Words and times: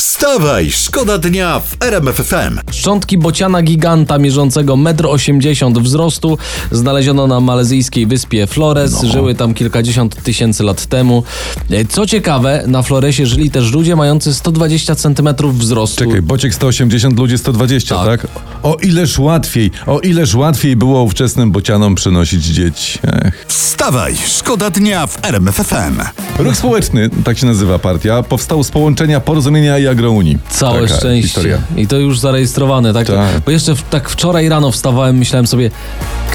Wstawaj, 0.00 0.70
szkoda 0.70 1.18
dnia 1.18 1.60
w 1.60 1.76
RMF 1.82 2.16
FM. 2.16 2.58
Szczątki 2.72 3.18
bociana 3.18 3.62
giganta 3.62 4.18
mierzącego 4.18 4.74
1,80 4.76 5.76
m 5.76 5.82
wzrostu 5.84 6.38
znaleziono 6.70 7.26
na 7.26 7.40
malezyjskiej 7.40 8.06
wyspie 8.06 8.46
Flores. 8.46 9.02
No. 9.02 9.08
Żyły 9.10 9.34
tam 9.34 9.54
kilkadziesiąt 9.54 10.22
tysięcy 10.22 10.62
lat 10.64 10.86
temu. 10.86 11.22
E, 11.70 11.84
Co 11.84 12.06
ciekawe, 12.06 12.64
na 12.66 12.82
Floresie 12.82 13.26
żyli 13.26 13.50
też 13.50 13.72
ludzie 13.72 13.96
mający 13.96 14.34
120 14.34 14.94
cm 14.94 15.28
wzrostu. 15.52 16.04
Czekaj, 16.04 16.22
bociek 16.22 16.54
180, 16.54 17.18
ludzie 17.18 17.38
120, 17.38 18.04
Tak. 18.04 18.20
tak. 18.22 18.30
O 18.62 18.74
ileż 18.82 19.18
łatwiej, 19.18 19.70
o 19.86 20.00
ileż 20.00 20.34
łatwiej 20.34 20.76
było 20.76 21.02
ówczesnym 21.02 21.52
bocianom 21.52 21.94
przynosić 21.94 22.44
dzieci. 22.44 22.98
Ech. 23.24 23.44
Wstawaj, 23.48 24.16
szkoda 24.26 24.70
dnia 24.70 25.06
w 25.06 25.18
RMF 25.24 25.56
FM. 25.56 26.00
Ruch 26.38 26.56
społeczny, 26.56 27.10
tak 27.24 27.38
się 27.38 27.46
nazywa 27.46 27.78
partia, 27.78 28.22
powstał 28.22 28.64
z 28.64 28.70
połączenia 28.70 29.20
Porozumienia 29.20 29.78
i 29.86 29.88
Agrounii. 29.88 30.38
Całe 30.50 30.82
Taka 30.82 30.96
szczęście. 30.96 31.28
Historia. 31.28 31.58
I 31.76 31.86
to 31.86 31.96
już 31.96 32.18
zarejestrowane, 32.18 32.92
tak? 32.92 33.06
Tak. 33.06 33.40
Bo 33.44 33.50
jeszcze 33.50 33.74
w, 33.74 33.82
tak 33.82 34.08
wczoraj 34.08 34.48
rano 34.48 34.70
wstawałem, 34.72 35.16
myślałem 35.18 35.46
sobie, 35.46 35.70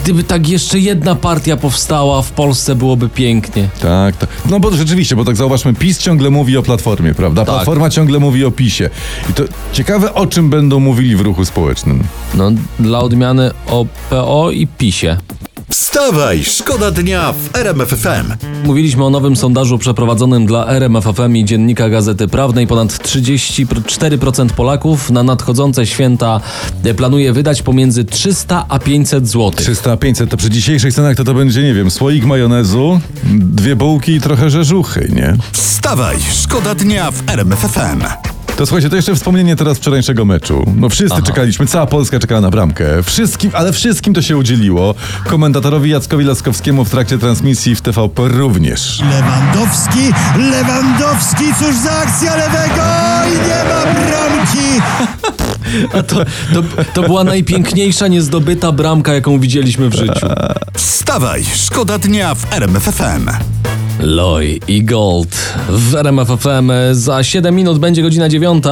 gdyby 0.03 0.23
tak 0.23 0.49
jeszcze 0.49 0.79
jedna 0.79 1.15
partia 1.15 1.57
powstała 1.57 2.21
w 2.21 2.31
Polsce, 2.31 2.75
byłoby 2.75 3.09
pięknie. 3.09 3.69
Tak, 3.81 4.17
tak. 4.17 4.29
No 4.49 4.59
bo 4.59 4.71
rzeczywiście, 4.71 5.15
bo 5.15 5.25
tak 5.25 5.35
zauważmy, 5.35 5.73
PiS 5.73 5.99
ciągle 5.99 6.29
mówi 6.29 6.57
o 6.57 6.63
Platformie, 6.63 7.13
prawda? 7.13 7.45
Tak. 7.45 7.55
Platforma 7.55 7.89
ciągle 7.89 8.19
mówi 8.19 8.45
o 8.45 8.51
PiSie. 8.51 8.89
I 9.29 9.33
to 9.33 9.43
ciekawe, 9.73 10.13
o 10.13 10.27
czym 10.27 10.49
będą 10.49 10.79
mówili 10.79 11.15
w 11.15 11.21
ruchu 11.21 11.45
społecznym. 11.45 12.03
No, 12.33 12.51
dla 12.79 12.99
odmiany 12.99 13.51
o 13.67 13.85
PO 14.09 14.51
i 14.51 14.67
PiSie. 14.67 15.17
Wstawaj, 15.81 16.43
szkoda 16.43 16.91
dnia 16.91 17.33
w 17.33 17.55
RMF 17.55 17.89
FM. 17.89 18.49
Mówiliśmy 18.63 19.05
o 19.05 19.09
nowym 19.09 19.35
sondażu 19.35 19.77
przeprowadzonym 19.77 20.45
dla 20.45 20.67
RMFFM 20.67 21.35
i 21.35 21.45
Dziennika 21.45 21.89
Gazety 21.89 22.27
Prawnej. 22.27 22.67
Ponad 22.67 22.89
34% 22.89 24.49
Polaków 24.49 25.09
na 25.09 25.23
nadchodzące 25.23 25.85
święta 25.85 26.41
planuje 26.97 27.33
wydać 27.33 27.61
pomiędzy 27.61 28.05
300 28.05 28.65
a 28.69 28.79
500 28.79 29.27
zł. 29.27 29.51
300, 29.51 29.97
500, 29.97 30.29
to 30.29 30.37
przy 30.37 30.49
dzisiejszych 30.49 30.93
cenach 30.93 31.15
to 31.15 31.23
to 31.23 31.33
będzie, 31.33 31.63
nie 31.63 31.73
wiem, 31.73 31.91
słoik 31.91 32.25
majonezu, 32.25 32.99
dwie 33.33 33.75
bułki 33.75 34.11
i 34.11 34.21
trochę 34.21 34.49
rzeżuchy, 34.49 35.11
nie? 35.15 35.37
Wstawaj, 35.51 36.17
szkoda 36.33 36.75
dnia 36.75 37.11
w 37.11 37.29
RMF 37.29 37.59
FM. 37.59 38.30
To 38.57 38.65
słuchajcie, 38.65 38.89
to 38.89 38.95
jeszcze 38.95 39.15
wspomnienie 39.15 39.55
teraz 39.55 39.77
wczorajszego 39.77 40.25
meczu. 40.25 40.65
No 40.75 40.89
wszyscy 40.89 41.23
czekaliśmy, 41.23 41.67
cała 41.67 41.85
Polska 41.85 42.19
czekała 42.19 42.41
na 42.41 42.49
bramkę. 42.49 43.03
Wszystkim, 43.03 43.51
ale 43.53 43.73
wszystkim 43.73 44.13
to 44.13 44.21
się 44.21 44.37
udzieliło. 44.37 44.95
Komentatorowi 45.25 45.89
Jackowi 45.89 46.25
Laskowskiemu 46.25 46.85
w 46.85 46.89
trakcie 46.89 47.17
transmisji 47.17 47.75
w 47.75 47.81
TVP 47.81 48.27
również. 48.27 49.01
Lewandowski, 49.09 49.99
Lewandowski, 50.37 51.43
cóż 51.59 51.75
za 51.75 51.91
akcja 51.91 52.35
lewego 52.35 52.83
i 53.27 53.47
nie 53.47 53.63
ma 53.63 54.01
bramki! 54.01 54.81
A 55.93 56.03
to, 56.03 56.15
to, 56.53 56.83
to 56.93 57.03
była 57.03 57.23
najpiękniejsza 57.23 58.07
niezdobyta 58.07 58.71
bramka, 58.71 59.13
jaką 59.13 59.39
widzieliśmy 59.39 59.89
w 59.89 59.93
życiu. 59.95 60.27
Wstawaj, 60.73 61.45
szkoda 61.55 61.97
dnia 61.97 62.35
w 62.35 62.53
RMF 62.53 62.83
FM. 62.83 63.29
Loy 64.01 64.59
i 64.67 64.83
Gold 64.83 65.35
w 65.69 65.95
RMF 65.95 66.27
FM. 66.27 66.71
Za 66.91 67.23
7 67.23 67.55
minut 67.55 67.79
będzie 67.79 68.01
godzina 68.01 68.29
9. 68.29 68.63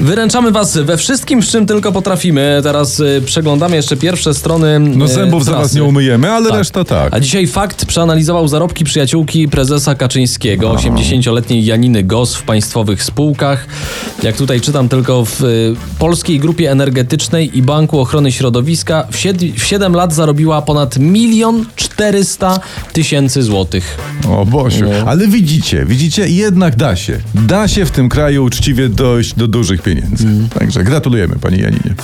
Wyręczamy 0.00 0.50
Was 0.52 0.76
we 0.78 0.96
wszystkim, 0.96 1.42
z 1.42 1.48
czym 1.50 1.66
tylko 1.66 1.92
potrafimy. 1.92 2.60
Teraz 2.62 3.00
y, 3.00 3.22
przeglądamy 3.26 3.76
jeszcze 3.76 3.96
pierwsze 3.96 4.34
strony. 4.34 4.78
No 4.80 5.04
y, 5.04 5.08
zębów 5.08 5.44
za 5.44 5.52
was 5.52 5.60
prasy. 5.60 5.76
nie 5.76 5.84
umyjemy, 5.84 6.30
ale 6.30 6.48
Tak. 6.48 6.58
reszta 6.58 6.84
tak. 6.84 7.14
A 7.14 7.20
dzisiaj 7.20 7.46
fakt 7.46 7.84
przeanalizował 7.86 8.48
zarobki 8.48 8.84
przyjaciółki 8.84 9.48
prezesa 9.48 9.94
Kaczyńskiego, 9.94 10.72
80-letniej 10.74 11.64
Janiny 11.64 12.02
Gos 12.02 12.34
w 12.34 12.42
państwowych 12.42 13.02
spółkach. 13.04 13.66
Jak 14.22 14.36
tutaj 14.36 14.60
czytam 14.60 14.88
tylko 14.88 15.24
w 15.24 15.42
y, 15.44 15.74
Polskiej 15.98 16.38
Grupie 16.40 16.70
Energetycznej 16.70 17.58
i 17.58 17.62
Banku 17.62 18.00
Ochrony 18.00 18.32
Środowiska 18.32 19.06
w, 19.10 19.16
sied- 19.16 19.52
w 19.58 19.64
7 19.64 19.94
lat 19.94 20.14
zarobiła 20.14 20.62
ponad 20.62 20.98
milion 20.98 21.64
400 21.76 22.60
tysięcy 22.92 23.42
złotych. 23.42 23.98
O 24.28 24.46
Bosiu. 24.54 24.84
No. 24.84 25.10
Ale 25.10 25.28
widzicie, 25.28 25.84
widzicie, 25.86 26.28
jednak 26.28 26.76
da 26.76 26.96
się. 26.96 27.18
Da 27.34 27.68
się 27.68 27.86
w 27.86 27.90
tym 27.90 28.08
kraju 28.08 28.44
uczciwie 28.44 28.88
dojść 28.88 29.34
do 29.34 29.48
dużych 29.48 29.82
pieniędzy. 29.82 30.26
Mm. 30.26 30.48
Także 30.48 30.84
gratulujemy 30.84 31.36
pani 31.36 31.58
Janinie. 31.58 31.94